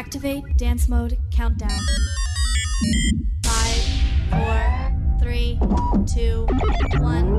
[0.00, 1.78] Activate dance mode countdown.
[3.44, 3.82] Five,
[4.30, 5.58] four, three,
[6.06, 6.46] two,
[7.00, 7.36] one.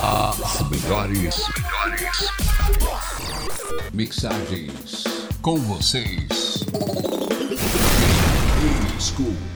[0.00, 0.32] Ah,
[0.70, 2.30] melhores, melhores
[3.92, 5.02] mixagens
[5.42, 6.64] com vocês.
[9.00, 9.55] School.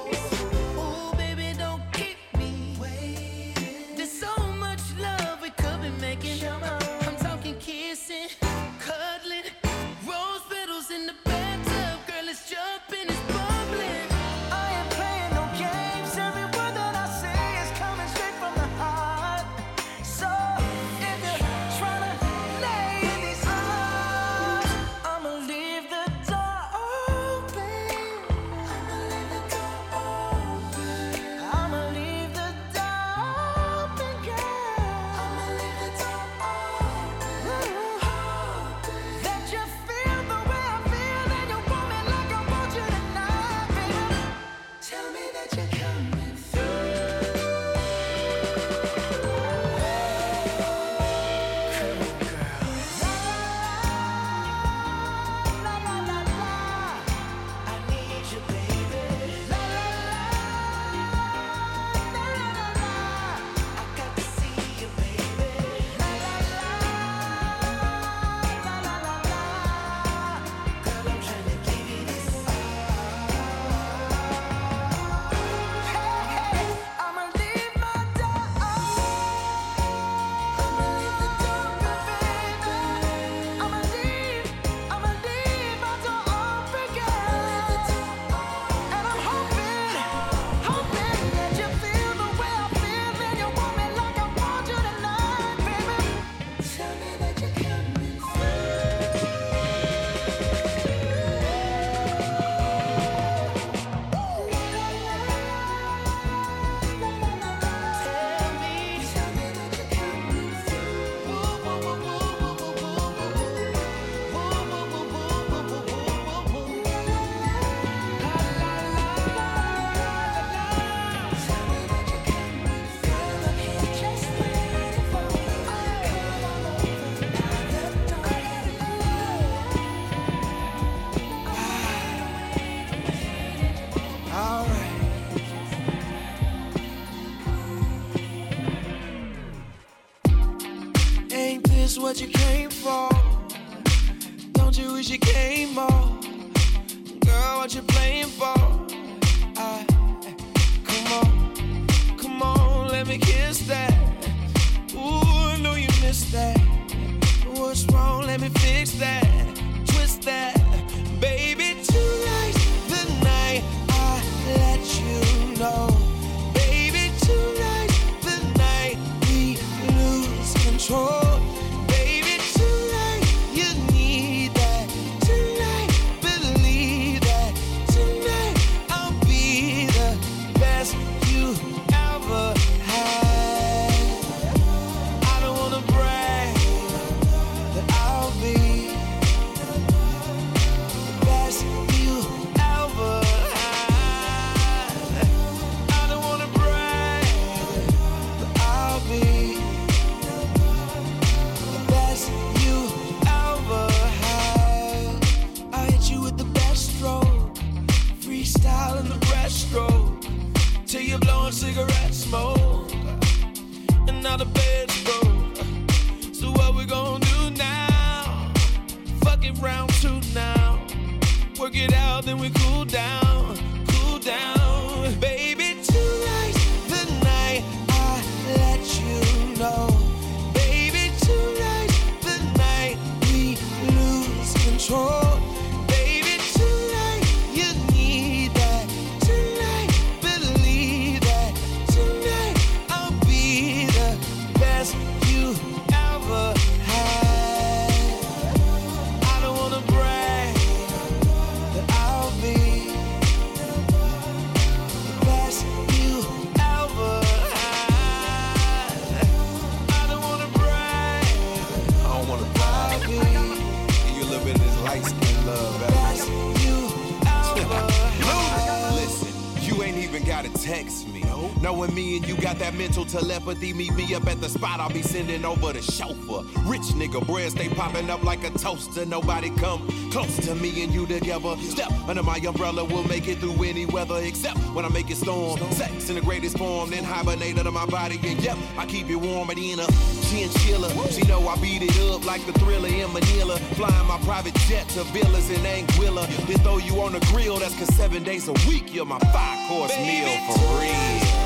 [273.21, 274.79] telepathy, meet me up at the spot.
[274.79, 276.43] I'll be sending over the chauffeur.
[276.65, 279.05] Rich nigga, bread stay popping up like a toaster.
[279.05, 281.55] Nobody come close to me and you together.
[281.57, 285.17] Step under my umbrella, we'll make it through any weather except when I make it
[285.17, 285.59] storm.
[285.71, 288.19] Sex in the greatest form, then hibernate under my body.
[288.23, 289.87] And yep, I keep it warm at in a
[290.29, 290.89] chinchilla.
[291.11, 293.57] She know I beat it up like the thriller in Manila.
[293.77, 296.25] Flying my private jet to villas in Anguilla.
[296.47, 299.69] Then throw you on the grill, that's cause seven days a week you're my five
[299.69, 301.40] course meal for real.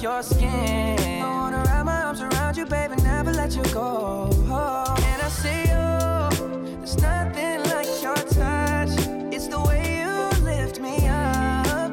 [0.00, 1.22] Your skin.
[1.22, 4.30] I wanna wrap my arms around you, baby, never let you go.
[4.30, 6.76] And I see you.
[6.78, 8.90] There's nothing like your touch.
[9.34, 11.92] It's the way you lift me up.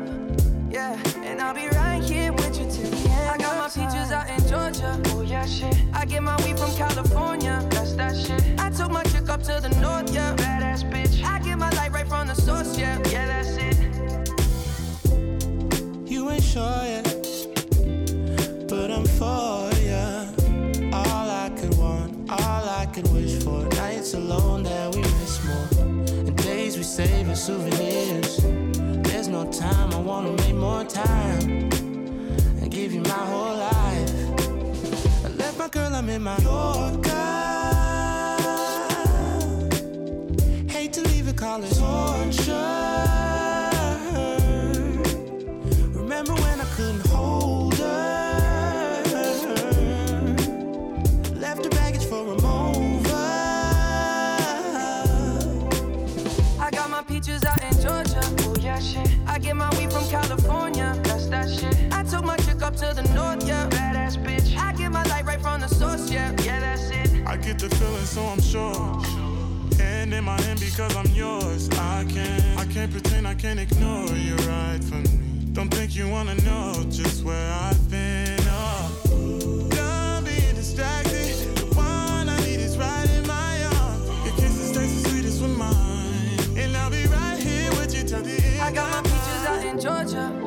[0.70, 3.30] Yeah, and I'll be right here with you till the end.
[3.30, 5.02] I got my peaches out in Georgia.
[5.08, 5.76] Oh yeah, shit.
[5.94, 7.66] I get my weed from California.
[7.72, 8.42] That's that shit.
[8.60, 10.47] I took my chick up to the north, yeah.
[12.48, 12.98] Source, yeah.
[13.12, 13.78] Yeah, that's it.
[16.10, 17.04] You ain't sure yet,
[18.70, 20.04] but I'm for ya.
[21.00, 23.64] All I could want, all I could wish for.
[23.84, 25.68] Nights alone that we miss more,
[26.28, 28.38] and days we save as souvenirs.
[29.08, 31.42] There's no time, I wanna make more time
[32.62, 34.14] and give you my whole life.
[35.26, 37.57] I left my girl, I'm in my Yorker.
[41.48, 42.52] Call it torture.
[45.94, 49.04] Remember when I couldn't hold her?
[51.36, 53.16] Left her baggage for a mover.
[56.60, 58.22] I got my peaches out in Georgia.
[58.40, 59.10] Oh yeah, shit.
[59.26, 61.00] I get my weed from California.
[61.04, 61.76] That's that shit.
[61.94, 63.70] I took my chick up to the north, yeah.
[63.70, 64.58] Badass bitch.
[64.58, 66.36] I get my light right from the source, yeah.
[66.44, 67.26] Yeah, that's it.
[67.26, 69.17] I get the feeling, so I'm sure.
[69.98, 71.70] Hand in my hand because I'm yours.
[71.72, 75.54] I can't, I can't pretend I can't ignore you right from me.
[75.54, 78.38] Don't think you wanna know just where I've been.
[78.42, 79.68] Oh.
[79.72, 81.34] Done being distracted.
[81.56, 84.06] The one I need is right in my arms.
[84.24, 88.22] Your kisses taste the sweetest with mine, and I'll be right here with you till
[88.22, 88.62] the end.
[88.62, 90.47] I got my peaches out in Georgia.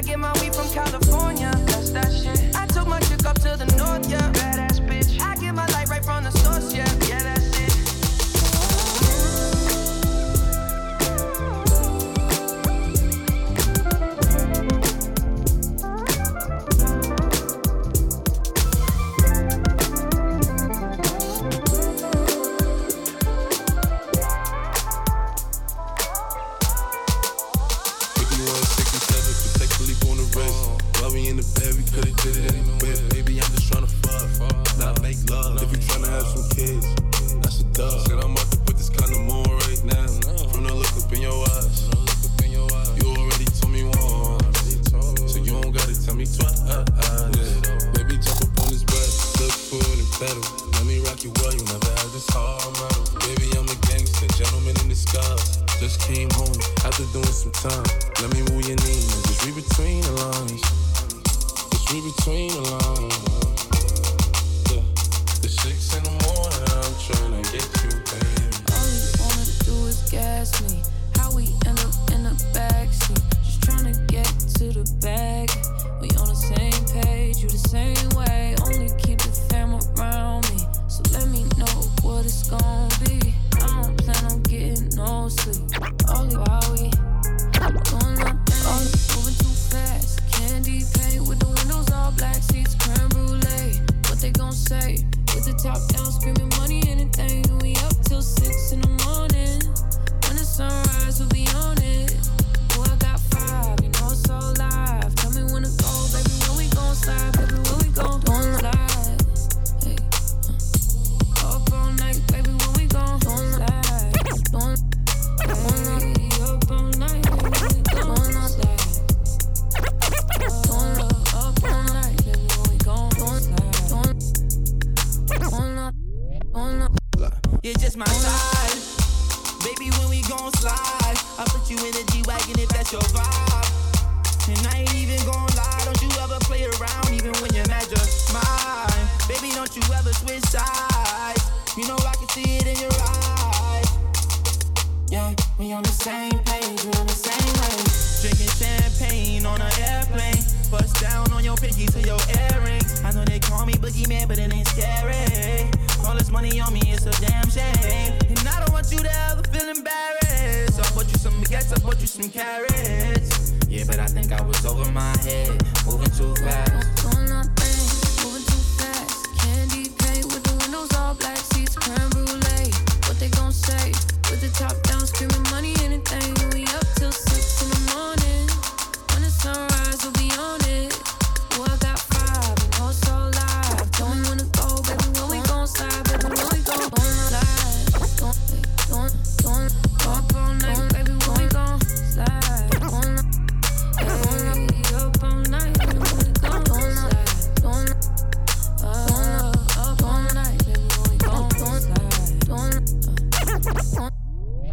[0.00, 1.52] I get my weed from California.
[1.66, 2.56] That's that shit.
[2.56, 4.32] I took my chick up to the north, yeah.
[4.32, 5.20] Badass bitch.
[5.20, 6.89] I get my light right from the source, yeah.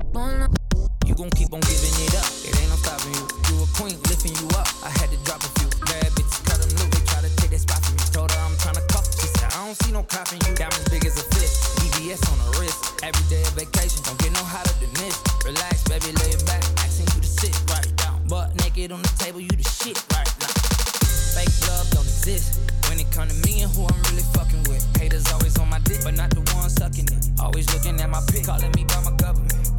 [0.07, 2.27] You gon' keep on giving it up.
[2.47, 3.27] It ain't no stopping you.
[3.51, 4.67] You a queen, lifting you up.
[4.83, 6.91] I had to drop a few bad bitches, cut them loose.
[6.95, 8.03] They try to take that spot from me.
[8.15, 9.03] Told her I'm tryna cuff.
[9.19, 10.55] She said I don't see no cop in you.
[10.55, 11.75] Diamonds big as a fist.
[11.83, 13.03] DBS on the wrist.
[13.03, 13.99] Every day a vacation.
[14.07, 15.19] Don't get no hotter than this.
[15.43, 16.63] Relax, baby, lay it back.
[16.83, 18.23] Asking you to sit right down.
[18.31, 20.55] Butt naked on the table, you the shit right now.
[21.35, 22.63] Fake love don't exist.
[22.87, 24.83] When it come to me and who I'm really fucking with.
[24.95, 27.21] Haters always on my dick, but not the one sucking it.
[27.43, 29.76] Always looking at my pic, calling me by my government.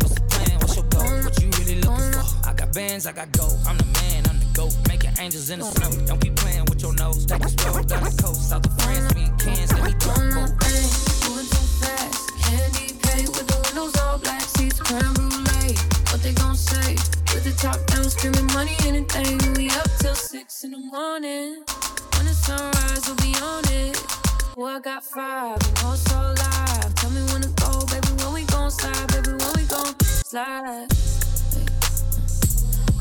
[1.24, 2.48] What you really looking for?
[2.48, 3.58] I got bands, I got gold.
[3.66, 4.76] I'm the man, I'm the goat.
[4.88, 5.90] Making angels in the snow.
[6.06, 7.24] Don't be playing with your nose.
[7.26, 8.50] Take a stroll down the coast.
[8.50, 9.92] South of France, we in Cannes, let me
[10.36, 10.86] nothing,
[11.24, 12.28] moving too fast.
[12.44, 15.74] Candy paint with the windows all black seats, creme brulee.
[16.10, 16.94] What they gon' say?
[17.32, 19.38] With the top down, screaming money, anything.
[19.54, 21.64] We up till six in the morning.
[22.16, 23.96] When the sunrise, we'll be on it.
[24.56, 26.94] Oh, I got five, know it's so live.
[26.96, 28.08] Tell me when to go, baby.
[28.22, 29.17] When we gon' slide, baby.
[30.28, 30.86] Slide.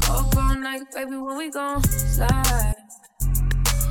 [0.10, 1.18] Up all night, baby.
[1.18, 2.76] When we gon' slide.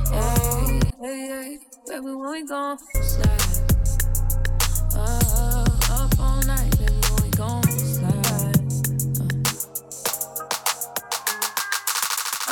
[0.09, 3.61] Hey, hey, hey, baby, when we gon' slide?
[4.95, 6.86] Uh, up all night, baby,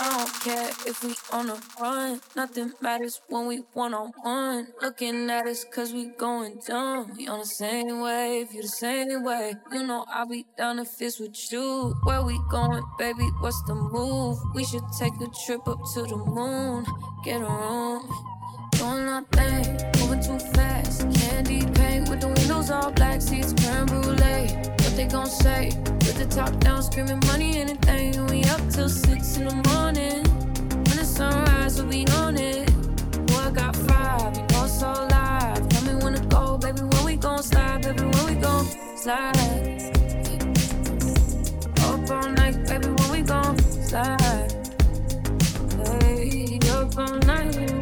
[0.10, 2.22] don't care if we on a run.
[2.36, 4.68] Nothing matters when we one on one.
[4.82, 7.14] Looking at us cause we going dumb.
[7.18, 9.56] We on the same wave, you the same way.
[9.72, 11.96] You know I'll be down if it's with you.
[12.04, 13.28] Where we going, baby?
[13.40, 14.38] What's the move?
[14.54, 16.86] We should take a trip up to the moon.
[17.24, 18.35] Get a room.
[18.86, 19.64] Doing nothing,
[20.00, 21.06] moving too fast.
[21.08, 24.54] With the windows all black, seats creme brulee.
[24.78, 25.72] What they gon' say?
[26.06, 28.28] With the top down, screaming money, anything.
[28.28, 30.24] We up till six in the morning.
[30.70, 32.70] When the sunrise, we'll be on it.
[33.56, 35.70] Got five, you.
[35.70, 36.82] Tell me when to go, baby.
[36.82, 38.04] When we gon' slide, baby.
[38.04, 38.66] When we gon'
[38.98, 39.36] slide.
[41.80, 42.88] Up all night, baby.
[42.88, 44.52] When we gon' slide.
[46.04, 47.75] Hey, up all night.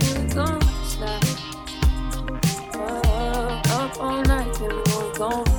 [3.99, 4.59] all night.
[4.61, 5.52] And we're gone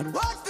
[0.00, 0.49] and what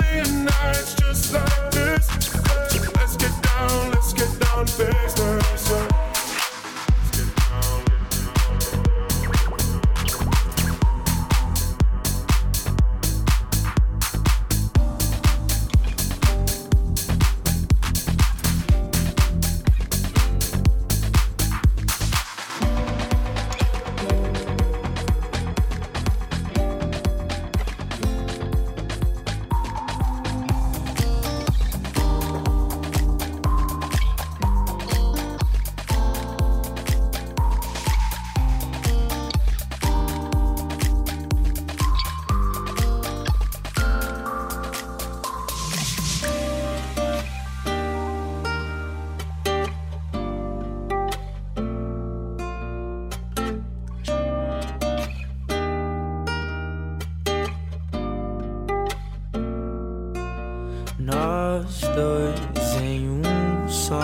[61.03, 64.01] Nós dois em um só.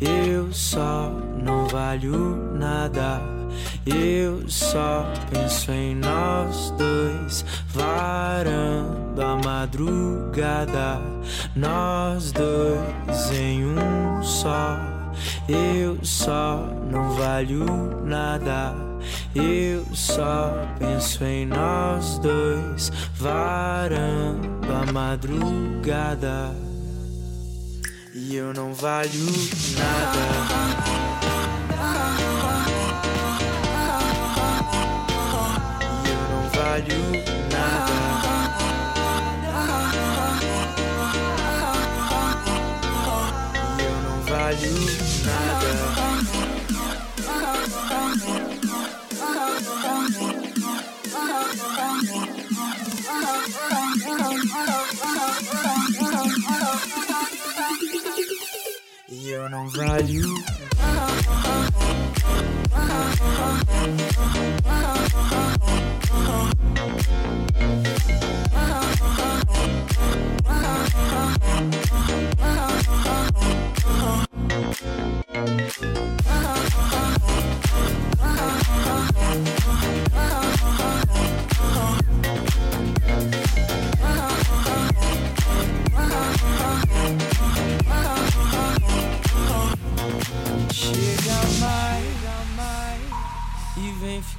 [0.00, 1.10] Eu só
[1.42, 3.20] não valho nada.
[3.84, 11.00] Eu só penso em nós dois, varando a madrugada.
[11.56, 14.78] Nós dois em um só.
[15.48, 17.64] Eu só não valho
[18.04, 18.85] nada.
[19.38, 26.54] Eu só penso em nós dois, varando a madrugada.
[28.14, 29.26] E eu não valho
[29.76, 30.26] nada.
[36.02, 37.02] E eu não valho
[37.52, 37.96] nada.
[43.84, 44.74] Eu não valho
[45.26, 46.05] nada.
[59.36, 60.56] E eu não valho.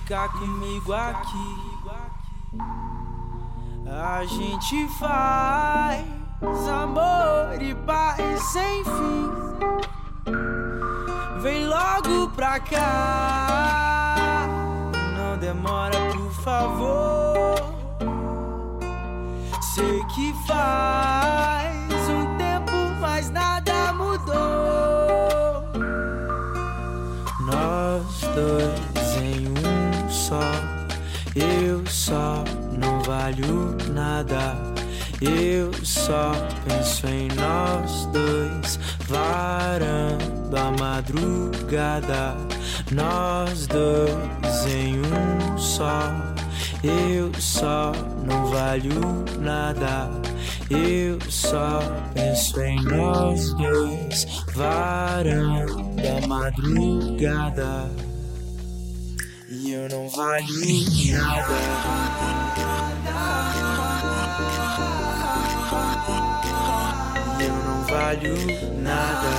[0.07, 1.75] Ficar comigo aqui.
[3.85, 6.05] A gente faz
[6.81, 9.29] amor e paz sem fim.
[11.41, 14.47] Vem logo pra cá.
[15.17, 17.57] Não demora, por favor.
[19.61, 21.46] Sei que faz
[33.27, 34.55] valho nada.
[35.19, 36.31] Eu só
[36.65, 42.37] penso em nós dois, varando a madrugada.
[42.91, 46.13] Nós dois em um só.
[46.83, 47.91] Eu só
[48.25, 50.09] não valho nada.
[50.69, 51.79] Eu só
[52.13, 57.89] penso em nós dois, varando a madrugada.
[59.49, 60.45] E eu não valho
[61.11, 62.76] nada.
[67.89, 68.35] Valho
[68.81, 69.31] nada.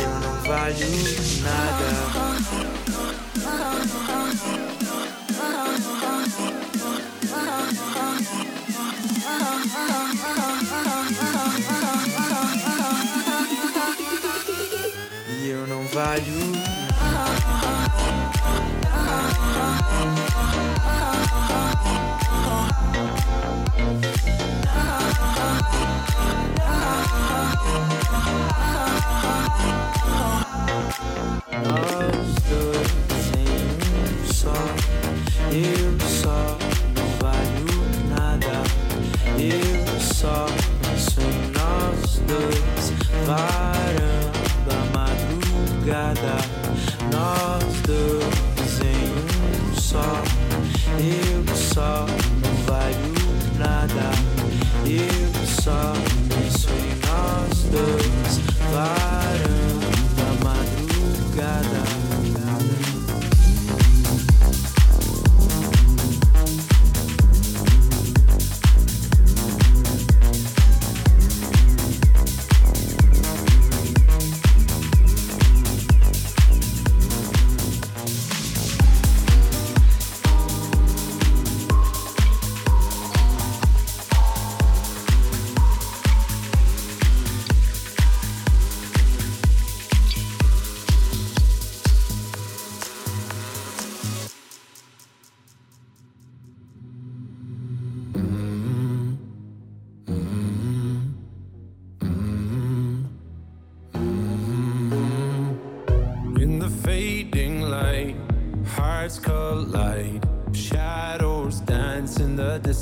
[0.00, 0.90] Eu não valho
[1.42, 2.09] nada.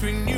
[0.00, 0.37] Between you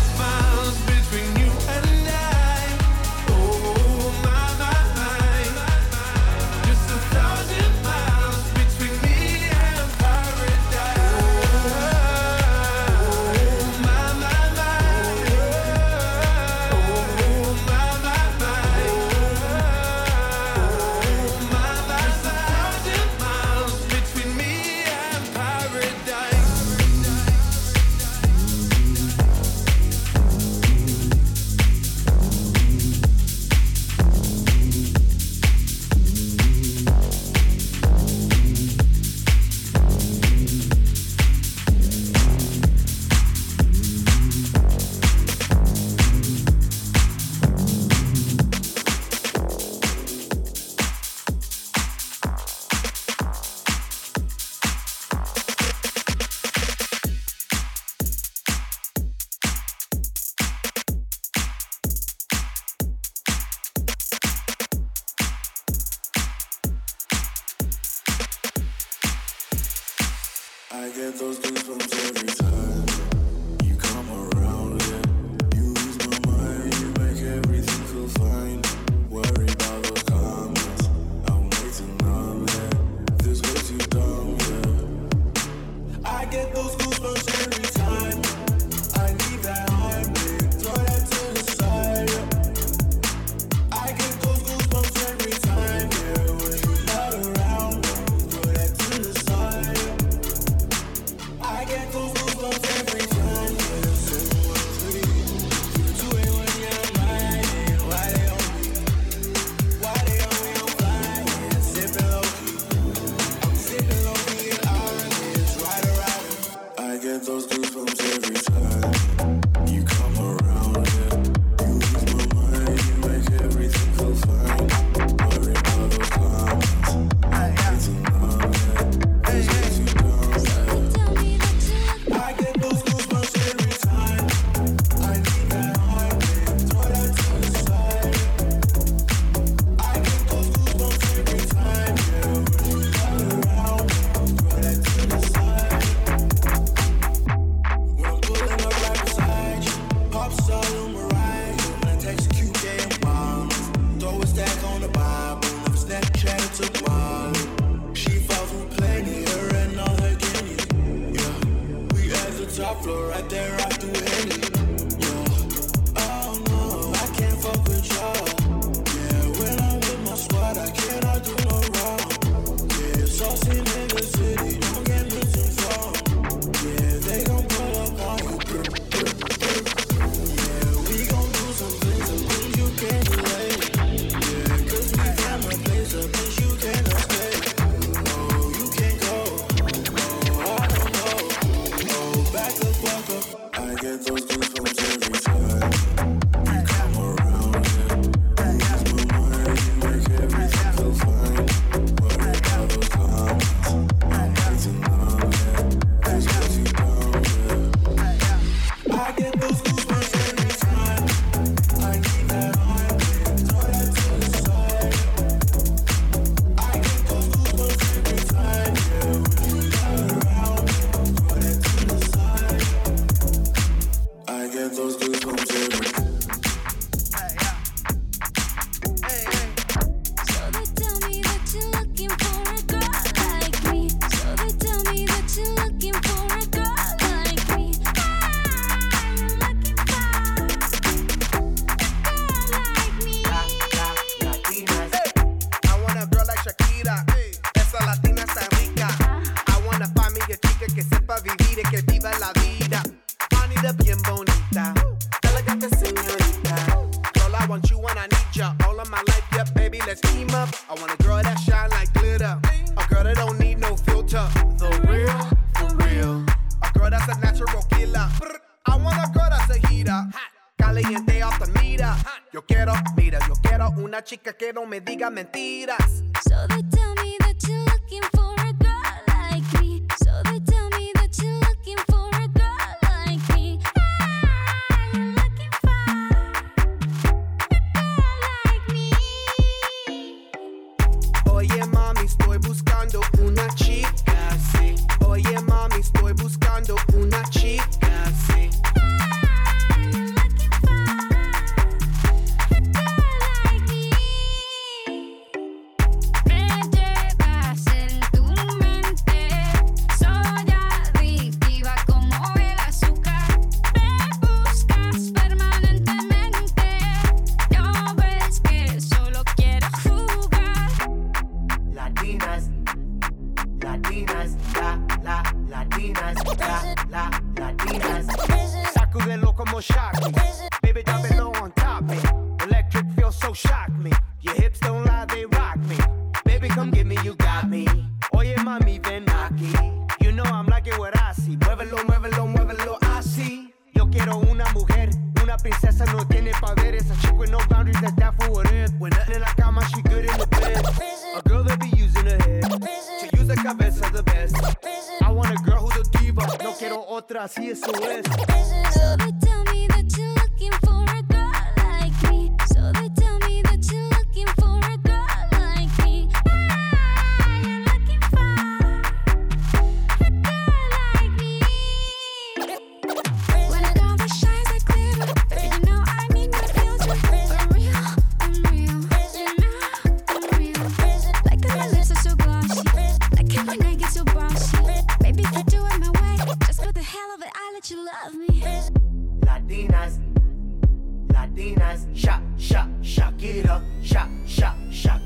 [275.01, 275.50] que no me diga mentiras.